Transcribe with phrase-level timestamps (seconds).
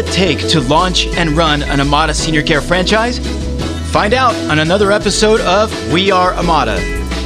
[0.00, 3.18] it take to launch and run an Amada Senior Care franchise?
[3.92, 6.76] Find out on another episode of We Are Amada,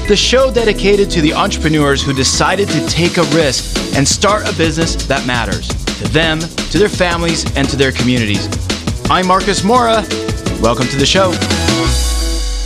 [0.09, 4.57] the show dedicated to the entrepreneurs who decided to take a risk and start a
[4.57, 8.49] business that matters to them, to their families, and to their communities.
[9.09, 10.05] I'm Marcus Mora.
[10.61, 11.31] Welcome to the show.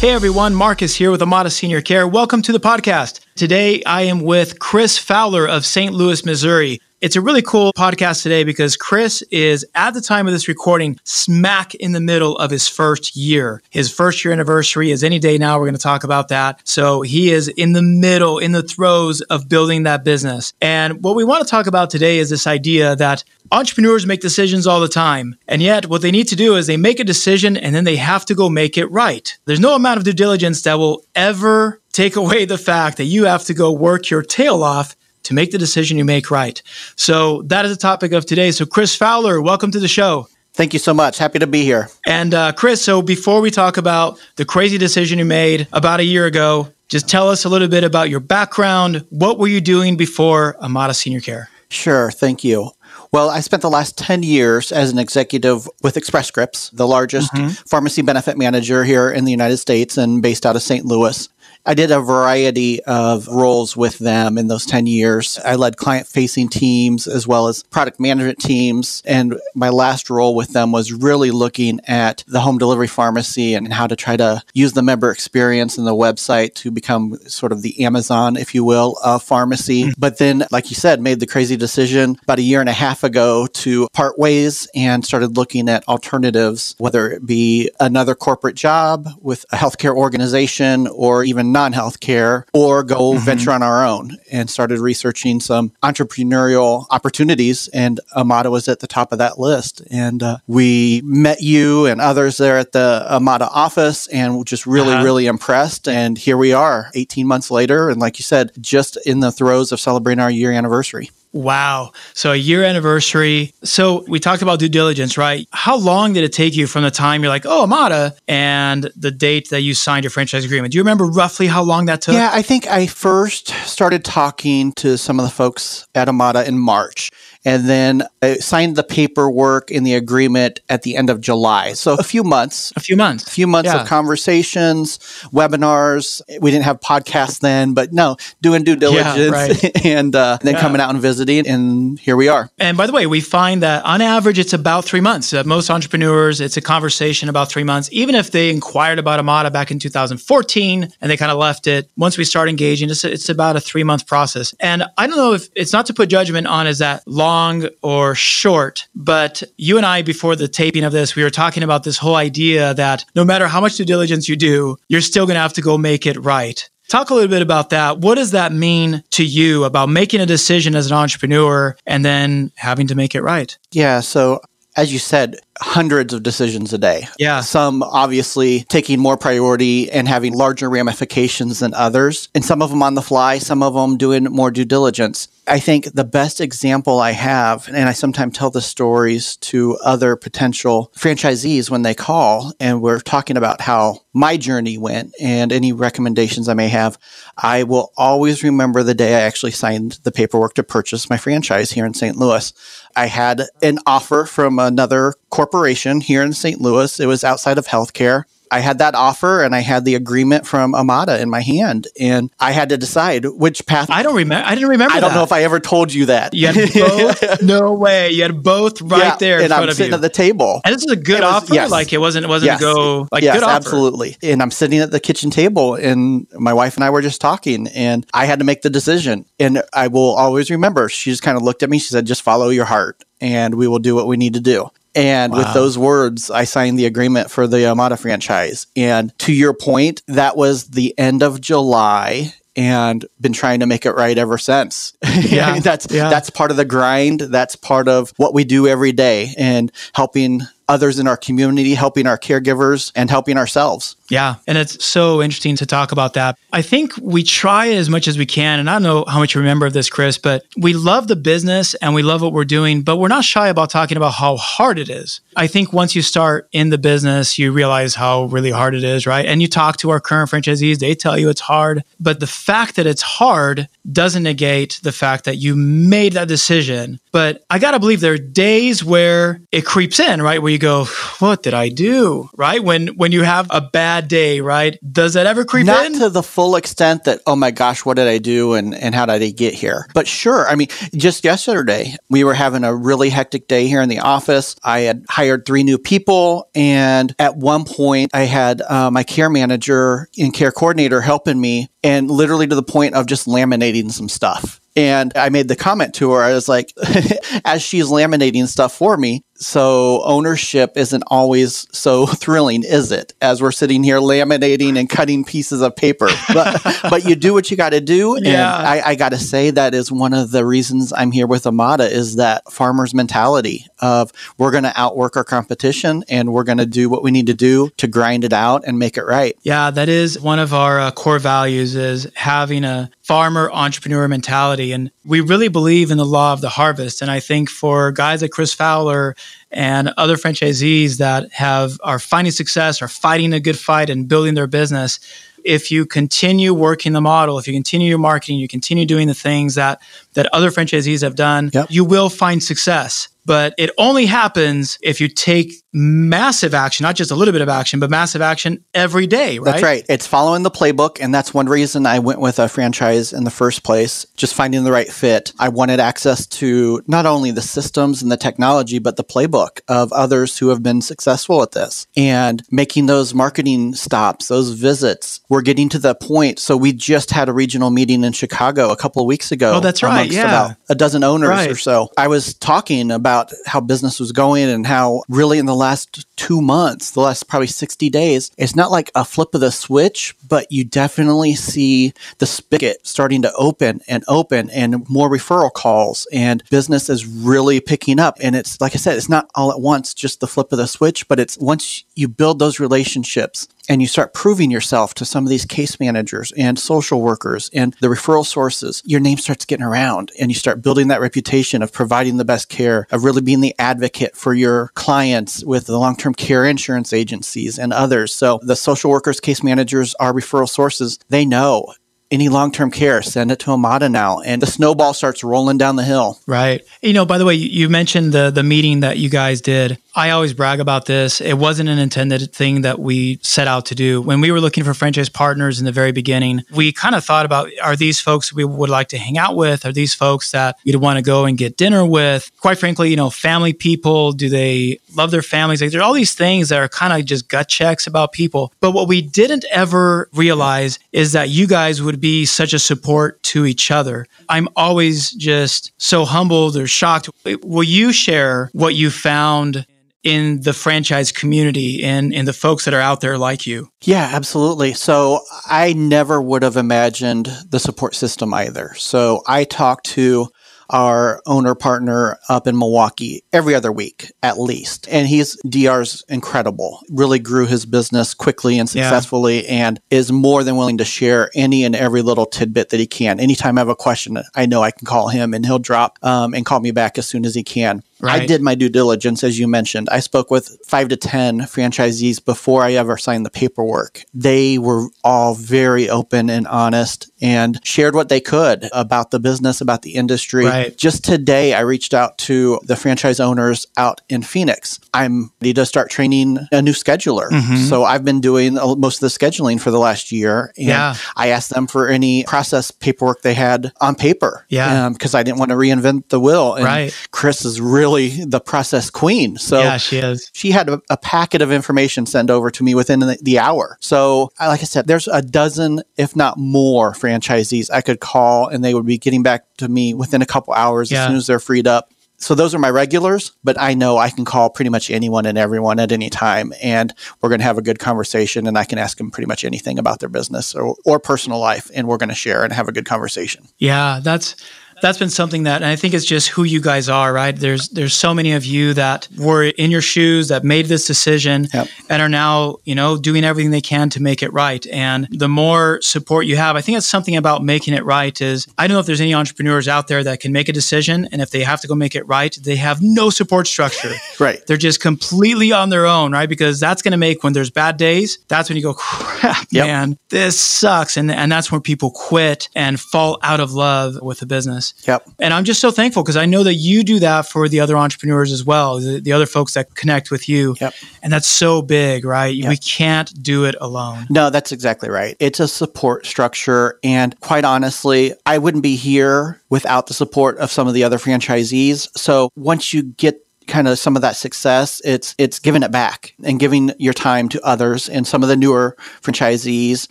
[0.00, 2.06] Hey everyone, Marcus here with Amada Senior Care.
[2.06, 3.20] Welcome to the podcast.
[3.34, 5.92] Today I am with Chris Fowler of St.
[5.92, 6.80] Louis, Missouri.
[7.02, 10.98] It's a really cool podcast today because Chris is, at the time of this recording,
[11.04, 13.60] smack in the middle of his first year.
[13.68, 15.58] His first year anniversary is any day now.
[15.58, 16.66] We're going to talk about that.
[16.66, 20.54] So he is in the middle, in the throes of building that business.
[20.62, 24.66] And what we want to talk about today is this idea that entrepreneurs make decisions
[24.66, 25.36] all the time.
[25.48, 27.96] And yet, what they need to do is they make a decision and then they
[27.96, 29.36] have to go make it right.
[29.44, 33.24] There's no amount of due diligence that will ever take away the fact that you
[33.24, 34.96] have to go work your tail off
[35.26, 36.62] to make the decision you make right.
[36.96, 38.50] So that is the topic of today.
[38.50, 40.28] So, Chris Fowler, welcome to the show.
[40.54, 41.18] Thank you so much.
[41.18, 41.90] Happy to be here.
[42.06, 46.04] And uh, Chris, so before we talk about the crazy decision you made about a
[46.04, 49.04] year ago, just tell us a little bit about your background.
[49.10, 51.50] What were you doing before Amada Senior Care?
[51.68, 52.10] Sure.
[52.10, 52.70] Thank you.
[53.12, 57.32] Well, I spent the last 10 years as an executive with Express Scripts, the largest
[57.32, 57.48] mm-hmm.
[57.68, 60.84] pharmacy benefit manager here in the United States and based out of St.
[60.84, 61.28] Louis.
[61.68, 65.36] I did a variety of roles with them in those 10 years.
[65.44, 69.02] I led client facing teams as well as product management teams.
[69.04, 73.72] And my last role with them was really looking at the home delivery pharmacy and
[73.72, 77.62] how to try to use the member experience and the website to become sort of
[77.62, 79.82] the Amazon, if you will, of pharmacy.
[79.82, 79.98] Mm-hmm.
[79.98, 83.02] But then, like you said, made the crazy decision about a year and a half
[83.02, 89.08] ago to part ways and started looking at alternatives, whether it be another corporate job
[89.20, 93.24] with a healthcare organization or even non healthcare or go mm-hmm.
[93.24, 97.68] venture on our own and started researching some entrepreneurial opportunities.
[97.68, 99.80] And Amada was at the top of that list.
[99.90, 104.92] And uh, we met you and others there at the Amada office and just really,
[104.92, 105.04] uh-huh.
[105.04, 105.88] really impressed.
[105.88, 107.88] And here we are 18 months later.
[107.88, 111.10] And like you said, just in the throes of celebrating our year anniversary.
[111.36, 111.92] Wow.
[112.14, 113.52] So a year anniversary.
[113.62, 115.46] So we talked about due diligence, right?
[115.52, 119.10] How long did it take you from the time you're like, oh, Amada, and the
[119.10, 120.72] date that you signed your franchise agreement?
[120.72, 122.14] Do you remember roughly how long that took?
[122.14, 126.58] Yeah, I think I first started talking to some of the folks at Amada in
[126.58, 127.10] March
[127.46, 131.74] and then I signed the paperwork in the agreement at the end of July.
[131.74, 132.72] So a few months.
[132.74, 133.28] A few months.
[133.28, 133.82] A few months yeah.
[133.82, 134.98] of conversations,
[135.32, 136.20] webinars.
[136.40, 139.84] We didn't have podcasts then, but no, doing due diligence yeah, right.
[139.86, 140.60] and uh, then yeah.
[140.60, 141.25] coming out and visiting.
[141.28, 142.50] And here we are.
[142.58, 145.32] And by the way, we find that on average, it's about three months.
[145.32, 147.88] Uh, most entrepreneurs, it's a conversation about three months.
[147.92, 151.90] Even if they inquired about Amada back in 2014 and they kind of left it,
[151.96, 154.54] once we start engaging, it's, it's about a three month process.
[154.60, 157.68] And I don't know if it's not to put judgment on is that long long
[157.82, 161.84] or short, but you and I, before the taping of this, we were talking about
[161.84, 165.36] this whole idea that no matter how much due diligence you do, you're still going
[165.36, 166.68] to have to go make it right.
[166.88, 167.98] Talk a little bit about that.
[167.98, 172.52] What does that mean to you about making a decision as an entrepreneur and then
[172.54, 173.56] having to make it right?
[173.72, 174.00] Yeah.
[174.00, 174.40] So,
[174.76, 177.08] as you said, hundreds of decisions a day.
[177.18, 177.40] Yeah.
[177.40, 182.28] Some obviously taking more priority and having larger ramifications than others.
[182.34, 185.28] And some of them on the fly, some of them doing more due diligence.
[185.48, 190.16] I think the best example I have, and I sometimes tell the stories to other
[190.16, 195.72] potential franchisees when they call, and we're talking about how my journey went and any
[195.72, 196.98] recommendations I may have.
[197.36, 201.70] I will always remember the day I actually signed the paperwork to purchase my franchise
[201.70, 202.16] here in St.
[202.16, 202.52] Louis.
[202.96, 206.60] I had an offer from another corporation here in St.
[206.60, 207.00] Louis.
[207.00, 208.24] It was outside of healthcare.
[208.50, 212.30] I had that offer and I had the agreement from Amada in my hand, and
[212.38, 213.90] I had to decide which path.
[213.90, 214.46] I don't remember.
[214.46, 214.94] I didn't remember.
[214.94, 216.34] I don't know if I ever told you that.
[216.34, 217.42] You had both.
[217.42, 218.10] no way.
[218.10, 219.96] You had both right yeah, there in and front I'm sitting you.
[219.96, 220.60] at the table.
[220.64, 221.54] And this is a good was, offer.
[221.54, 221.70] Yes.
[221.70, 222.24] Like it wasn't.
[222.24, 222.60] It wasn't yes.
[222.60, 223.08] a go.
[223.10, 223.56] Like yes, good offer.
[223.56, 224.16] absolutely.
[224.22, 227.66] And I'm sitting at the kitchen table, and my wife and I were just talking,
[227.68, 229.26] and I had to make the decision.
[229.40, 230.88] And I will always remember.
[230.88, 231.78] She just kind of looked at me.
[231.78, 234.68] She said, "Just follow your heart." and we will do what we need to do.
[234.96, 235.38] And wow.
[235.40, 238.66] with those words, I signed the agreement for the Amada franchise.
[238.74, 243.84] And to your point, that was the end of July and been trying to make
[243.84, 244.94] it right ever since.
[245.16, 246.10] Yeah, that's yeah.
[246.10, 247.20] that's part of the grind.
[247.20, 252.06] That's part of what we do every day and helping others in our community, helping
[252.06, 253.96] our caregivers, and helping ourselves.
[254.08, 254.36] Yeah.
[254.46, 256.38] And it's so interesting to talk about that.
[256.52, 258.60] I think we try as much as we can.
[258.60, 261.16] And I don't know how much you remember of this, Chris, but we love the
[261.16, 264.36] business and we love what we're doing, but we're not shy about talking about how
[264.36, 265.20] hard it is.
[265.36, 269.06] I think once you start in the business, you realize how really hard it is,
[269.06, 269.26] right?
[269.26, 271.82] And you talk to our current franchisees, they tell you it's hard.
[272.00, 277.00] But the fact that it's hard doesn't negate the fact that you made that decision.
[277.12, 280.40] But I got to believe there are days where it creeps in, right?
[280.40, 280.86] Where you go,
[281.18, 282.30] what did I do?
[282.34, 282.62] Right?
[282.62, 284.78] When when you have a bad day, right?
[284.90, 285.92] Does that ever creep Not in?
[285.92, 288.94] Not to the full extent that, oh my gosh, what did I do and, and
[288.94, 289.86] how did I get here?
[289.94, 293.90] But sure, I mean, just yesterday, we were having a really hectic day here in
[293.90, 294.56] the office.
[294.64, 296.48] I had hired three new people.
[296.54, 301.68] And at one point, I had uh, my care manager and care coordinator helping me,
[301.84, 304.60] and literally to the point of just laminating some stuff.
[304.76, 306.72] And I made the comment to her, I was like,
[307.44, 313.14] as she's laminating stuff for me, so ownership isn't always so thrilling, is it?
[313.20, 317.50] As we're sitting here laminating and cutting pieces of paper, but but you do what
[317.50, 318.16] you got to do.
[318.16, 318.54] And Yeah.
[318.56, 321.84] I, I got to say that is one of the reasons I'm here with Amada
[321.84, 326.66] is that farmer's mentality of we're going to outwork our competition and we're going to
[326.66, 329.36] do what we need to do to grind it out and make it right.
[329.42, 334.72] Yeah, that is one of our uh, core values is having a farmer entrepreneur mentality
[334.72, 338.22] and we really believe in the law of the harvest and I think for guys
[338.22, 339.14] like Chris Fowler
[339.50, 344.34] and other franchisees that have are finding success are fighting a good fight and building
[344.34, 344.98] their business
[345.44, 349.14] if you continue working the model if you continue your marketing you continue doing the
[349.14, 349.80] things that
[350.16, 351.66] that other franchisees have done Yep.
[351.70, 357.10] you will find success but it only happens if you take massive action not just
[357.10, 359.84] a little bit of action but massive action every day right That's right.
[359.88, 360.98] It's following the playbook.
[361.00, 364.64] And that's one reason I went with a franchise in the first place, just finding
[364.64, 365.32] the right fit.
[365.38, 369.92] I wanted access to not only the systems and the technology, but the playbook of
[369.92, 375.20] others who have been successful at this and making those marketing stops, those visits.
[375.28, 376.38] We're getting to the point.
[376.38, 379.54] So we just had a regional meeting in Chicago a couple of weeks ago.
[379.56, 380.05] Oh, that's right.
[380.10, 380.44] Amongst Yeah.
[380.46, 381.50] About a dozen owners Right.
[381.50, 381.90] or so.
[381.96, 386.40] I was talking about how business was going and how really in the last two
[386.40, 390.50] months, the last probably 60 days, it's not like a flip of the switch, but
[390.50, 396.42] you definitely see the spigot starting to open and open and more referral calls and
[396.50, 398.16] business is really picking up.
[398.20, 400.66] And it's like I said, it's not all at once, just the flip of the
[400.66, 405.24] switch, but it's once you build those relationships and you start proving yourself to some
[405.24, 409.64] of these case managers and social workers and the referral sources, your name starts getting
[409.64, 413.40] around and you start building that reputation of providing the best care, of really being
[413.40, 418.14] the advocate for your clients with the long term care insurance agencies and others.
[418.14, 421.72] So the social workers, case managers, our referral sources, they know.
[422.08, 424.20] Any long term care, send it to Amada now.
[424.20, 426.20] And the snowball starts rolling down the hill.
[426.28, 426.62] Right.
[426.80, 429.78] You know, by the way, you mentioned the the meeting that you guys did.
[429.96, 431.22] I always brag about this.
[431.22, 434.02] It wasn't an intended thing that we set out to do.
[434.02, 437.24] When we were looking for franchise partners in the very beginning, we kind of thought
[437.24, 439.64] about are these folks we would like to hang out with?
[439.64, 442.30] Are these folks that we'd want to go and get dinner with?
[442.40, 445.62] Quite frankly, you know, family people, do they love their families?
[445.62, 448.52] Like there's all these things that are kind of just gut checks about people.
[448.60, 453.22] But what we didn't ever realize is that you guys would be such a support
[453.22, 454.06] to each other.
[454.28, 457.08] I'm always just so humbled or shocked.
[457.42, 459.64] Will you share what you found
[460.06, 463.68] in the franchise community and in the folks that are out there like you?
[463.82, 464.72] Yeah, absolutely.
[464.74, 468.72] So I never would have imagined the support system either.
[468.78, 470.28] So I talk to
[470.70, 474.88] our owner partner up in Milwaukee every other week at least.
[474.90, 476.80] And he's DR's incredible.
[476.90, 478.82] Really grew his business quickly and Yeah.
[478.90, 482.86] successfully and is more than willing to share any and every little tidbit that he
[482.88, 483.20] can.
[483.20, 486.34] Anytime I have a question, I know I can call him and he'll drop um,
[486.34, 487.82] and call me back as soon as he can.
[488.02, 489.88] I did my due diligence, as you mentioned.
[489.90, 494.02] I spoke with five to 10 franchisees before I ever signed the paperwork.
[494.12, 499.60] They were all very open and honest and shared what they could about the business,
[499.60, 500.44] about the industry.
[500.44, 500.76] Right.
[500.76, 504.78] Just today, I reached out to the franchise owners out in Phoenix.
[504.92, 507.30] I'm ready to start training a new scheduler.
[507.30, 507.68] Mhm.
[507.68, 510.52] So I've been doing most of the scheduling for the last year.
[510.58, 510.94] And Yeah.
[511.16, 514.44] I asked them for any process paperwork they had on paper.
[514.48, 514.90] Yeah.
[514.90, 516.54] Because I didn't want to reinvent the wheel.
[516.54, 516.94] And Right.
[517.12, 519.36] Chris is really the process queen.
[519.36, 520.30] So yeah, she is.
[520.32, 523.78] she had a, a packet of information sent over to me within the, the hour.
[523.80, 528.64] So, like I said, there's a dozen, if not more, franchisees I could call and
[528.64, 531.02] they would be getting back to me within a couple hours Yeah.
[531.02, 531.90] as soon as they're freed up.
[532.18, 535.36] So, those are my regulars, but I know I can call pretty much anyone and
[535.36, 536.52] everyone at any time.
[536.62, 539.44] And we're going to have a good conversation and I can ask them pretty much
[539.44, 541.70] anything about their business or, or personal life.
[541.74, 543.44] And we're going to share and have a good conversation.
[543.58, 544.34] Yeah, that's
[544.82, 547.34] that's been something that, and I think it's just who you guys are, right?
[547.34, 551.46] There's there's so many of you that were in your shoes that made this decision
[551.52, 551.68] yep.
[551.88, 554.66] and are now, you know, doing everything they can to make it right.
[554.66, 558.20] And the more support you have, I think it's something about making it right.
[558.20, 561.08] Is I don't know if there's any entrepreneurs out there that can make a decision,
[561.10, 563.92] and if they have to go make it right, they have no support structure.
[564.20, 564.44] right.
[564.46, 566.28] They're just completely on their own, right?
[566.28, 569.66] Because that's going to make when there's bad days, that's when you go, crap, yep.
[569.66, 574.20] man, this sucks, and and that's when people quit and fall out of love with
[574.20, 574.65] the business.
[574.86, 575.08] Yep.
[575.18, 577.76] And I'm just so thankful because I know that you do that for the other
[577.76, 580.56] entrepreneurs as well, the, the other folks that connect with you.
[580.60, 580.74] Yep.
[581.02, 582.34] And that's so big, right?
[582.34, 582.48] Yep.
[582.48, 584.06] We can't do it alone.
[584.10, 585.16] No, that's exactly right.
[585.20, 586.78] It's a support structure.
[586.82, 590.98] And quite honestly, I wouldn't be here without the support of some of the other
[590.98, 591.88] franchisees.
[591.96, 596.14] So once you get kind of some of that success, it's it's giving it back
[596.24, 599.88] and giving your time to others and some of the newer franchisees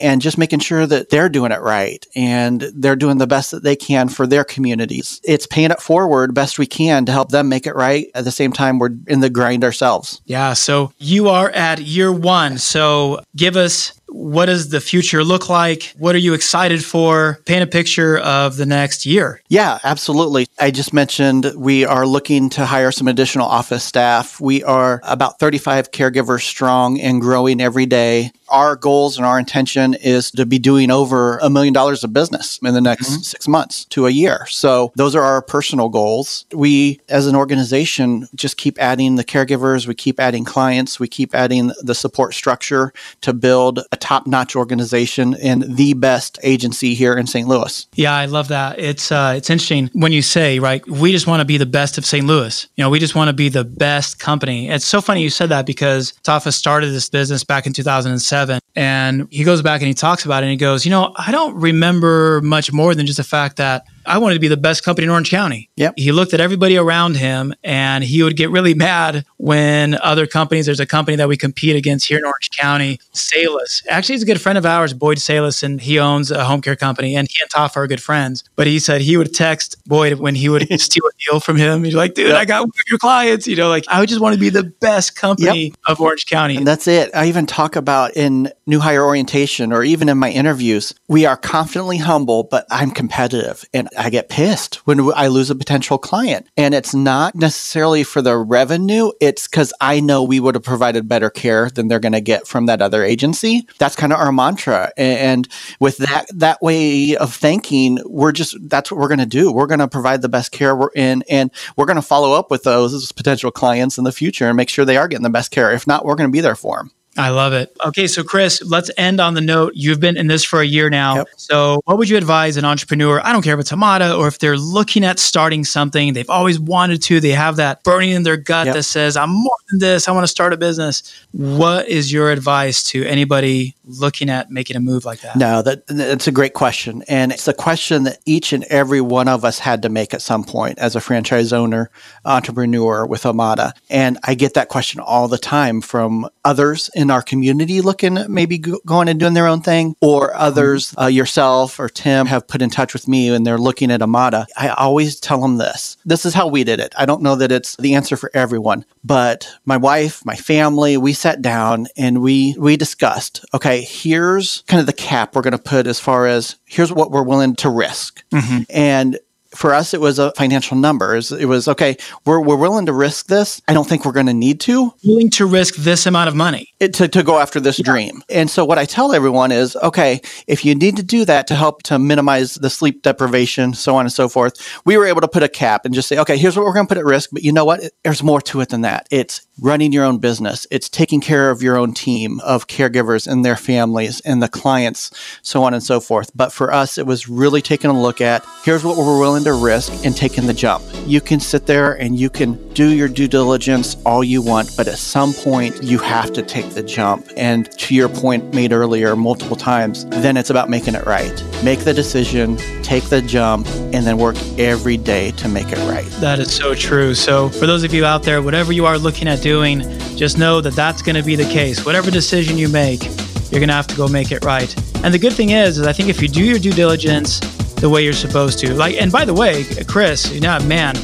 [0.00, 3.62] and just making sure that they're doing it right and they're doing the best that
[3.62, 5.20] they can for their communities.
[5.24, 8.06] It's paying it forward best we can to help them make it right.
[8.14, 10.20] At the same time, we're in the grind ourselves.
[10.24, 10.52] Yeah.
[10.54, 12.58] So you are at year one.
[12.58, 15.94] So give us what does the future look like?
[15.98, 17.40] What are you excited for?
[17.46, 19.40] Paint a picture of the next year.
[19.48, 20.46] Yeah, absolutely.
[20.58, 24.40] I just mentioned we are looking to hire some additional office staff.
[24.40, 29.94] We are about 35 caregivers strong and growing every day our goals and our intention
[29.94, 33.22] is to be doing over a million dollars of business in the next mm-hmm.
[33.22, 34.46] six months to a year.
[34.46, 36.44] So those are our personal goals.
[36.52, 41.34] We, as an organization, just keep adding the caregivers, we keep adding clients, we keep
[41.34, 42.92] adding the support structure
[43.22, 47.48] to build a top notch organization and the best agency here in St.
[47.48, 47.86] Louis.
[47.94, 48.78] Yeah, I love that.
[48.78, 51.96] It's, uh, it's interesting when you say, right, we just want to be the best
[51.96, 52.26] of St.
[52.26, 52.68] Louis.
[52.76, 54.68] You know, we just want to be the best company.
[54.68, 58.41] It's so funny you said that because Tafa started this business back in 2007
[58.74, 61.30] and he goes back and he talks about it and he goes, you know, I
[61.30, 64.84] don't remember much more than just the fact that I wanted to be the best
[64.84, 65.70] company in Orange County.
[65.76, 65.94] Yep.
[65.96, 70.66] He looked at everybody around him and he would get really mad when other companies,
[70.66, 73.82] there's a company that we compete against here in Orange County, Salus.
[73.88, 76.76] Actually, he's a good friend of ours, Boyd Salus, and he owns a home care
[76.76, 78.44] company and he and Toff are good friends.
[78.56, 81.84] But he said he would text Boyd when he would steal a deal from him.
[81.84, 82.36] He's like, dude, yep.
[82.36, 83.46] I got one of your clients.
[83.46, 85.74] You know, like I would just want to be the best company yep.
[85.86, 86.56] of Orange County.
[86.56, 87.10] And that's it.
[87.14, 91.36] I even talk about in new hire orientation or even in my interviews, we are
[91.36, 93.64] confidently humble, but I'm competitive.
[93.74, 96.46] And I get pissed when I lose a potential client.
[96.56, 101.08] And it's not necessarily for the revenue, it's because I know we would have provided
[101.08, 103.66] better care than they're going to get from that other agency.
[103.78, 104.92] That's kind of our mantra.
[104.96, 105.48] And
[105.80, 109.52] with that that way of thinking, we're just that's what we're going to do.
[109.52, 112.50] We're going to provide the best care we're in and we're going to follow up
[112.50, 115.50] with those potential clients in the future and make sure they are getting the best
[115.50, 115.72] care.
[115.72, 116.90] If not, we're going to be there for them.
[117.16, 117.76] I love it.
[117.84, 119.72] Okay, so Chris, let's end on the note.
[119.74, 121.16] You've been in this for a year now.
[121.16, 121.28] Yep.
[121.36, 123.20] So, what would you advise an entrepreneur?
[123.22, 126.58] I don't care if it's Amada or if they're looking at starting something, they've always
[126.58, 128.74] wanted to, they have that burning in their gut yep.
[128.76, 131.02] that says, I'm more than this, I want to start a business.
[131.32, 135.36] What is your advice to anybody looking at making a move like that?
[135.36, 137.02] No, that, that's a great question.
[137.08, 140.22] And it's a question that each and every one of us had to make at
[140.22, 141.90] some point as a franchise owner,
[142.24, 143.74] entrepreneur with Amada.
[143.90, 148.58] And I get that question all the time from others in our community looking maybe
[148.58, 152.70] going and doing their own thing, or others, uh, yourself or Tim, have put in
[152.70, 154.46] touch with me and they're looking at Amada.
[154.56, 155.96] I always tell them this.
[156.04, 156.94] This is how we did it.
[156.96, 161.12] I don't know that it's the answer for everyone, but my wife, my family, we
[161.12, 163.44] sat down and we we discussed.
[163.54, 167.10] Okay, here's kind of the cap we're going to put as far as here's what
[167.10, 168.62] we're willing to risk, mm-hmm.
[168.70, 169.18] and
[169.54, 171.14] for us, it was a financial number.
[171.14, 171.96] It was okay.
[172.24, 173.60] We're we're willing to risk this.
[173.68, 174.94] I don't think we're going to need to.
[175.04, 177.84] Willing to risk this amount of money it, to to go after this yeah.
[177.84, 178.22] dream.
[178.28, 181.54] And so what I tell everyone is, okay, if you need to do that to
[181.54, 184.54] help to minimize the sleep deprivation, so on and so forth,
[184.84, 186.86] we were able to put a cap and just say, okay, here's what we're going
[186.86, 187.30] to put at risk.
[187.32, 187.82] But you know what?
[188.02, 189.06] There's more to it than that.
[189.10, 190.66] It's running your own business.
[190.70, 195.10] It's taking care of your own team of caregivers and their families and the clients,
[195.42, 196.30] so on and so forth.
[196.34, 199.52] But for us, it was really taking a look at here's what we're willing to
[199.54, 200.84] risk and taking the jump.
[201.06, 204.88] You can sit there and you can do your due diligence all you want, but
[204.88, 207.28] at some point you have to take the jump.
[207.36, 211.32] And to your point made earlier multiple times, then it's about making it right.
[211.62, 216.06] Make the decision, take the jump, and then work every day to make it right.
[216.20, 217.14] That is so true.
[217.14, 219.80] So for those of you out there, whatever you are looking at doing,
[220.16, 221.84] just know that that's going to be the case.
[221.84, 223.02] Whatever decision you make,
[223.50, 224.74] you're going to have to go make it right.
[225.04, 227.40] And the good thing is, is I think if you do your due diligence
[227.82, 230.94] the way you're supposed to, like, and by the way, Chris, you know, man,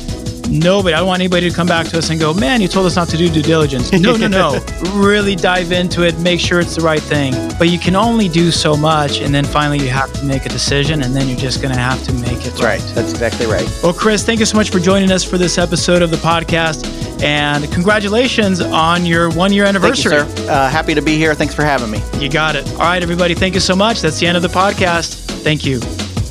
[0.48, 2.86] nobody, I don't want anybody to come back to us and go, man, you told
[2.86, 3.92] us not to do due diligence.
[3.92, 4.60] No, no, no.
[4.94, 7.34] really dive into it, make sure it's the right thing.
[7.58, 9.20] But you can only do so much.
[9.20, 11.80] And then finally, you have to make a decision, and then you're just going to
[11.80, 12.80] have to make it right.
[12.80, 12.92] right.
[12.94, 13.68] That's exactly right.
[13.82, 16.86] Well, Chris, thank you so much for joining us for this episode of the podcast.
[17.22, 20.12] And congratulations on your one year anniversary.
[20.12, 20.52] Thank you, sir.
[20.52, 21.34] Uh, happy to be here.
[21.34, 22.00] Thanks for having me.
[22.18, 22.70] You got it.
[22.74, 23.34] All right, everybody.
[23.34, 24.00] Thank you so much.
[24.00, 25.14] That's the end of the podcast.
[25.42, 25.80] Thank you.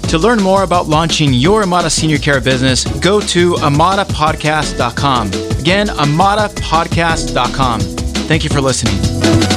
[0.10, 5.28] To learn more about launching your Amada Senior Care business, go to amadapodcast.com.
[5.60, 7.82] Again, amadapodcast.com.
[7.82, 9.57] Thank you for listening.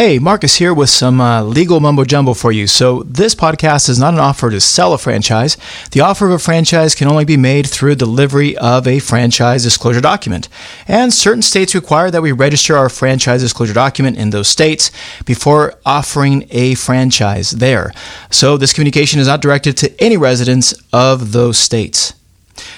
[0.00, 2.66] Hey, Marcus here with some uh, legal mumbo jumbo for you.
[2.66, 5.58] So, this podcast is not an offer to sell a franchise.
[5.90, 10.00] The offer of a franchise can only be made through delivery of a franchise disclosure
[10.00, 10.48] document.
[10.88, 14.90] And certain states require that we register our franchise disclosure document in those states
[15.26, 17.92] before offering a franchise there.
[18.30, 22.14] So, this communication is not directed to any residents of those states.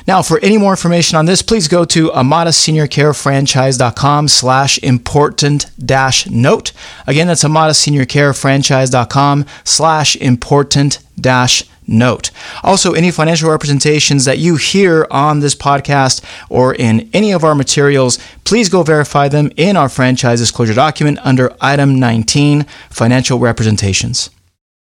[0.07, 6.73] Now, for any more information on this, please go to amadaseniorcarefranchise.com slash important dash note.
[7.07, 12.31] Again, that's amadaseniorcarefranchise.com slash important dash note.
[12.63, 17.55] Also, any financial representations that you hear on this podcast or in any of our
[17.55, 24.31] materials, please go verify them in our franchise disclosure document under item 19, financial representations.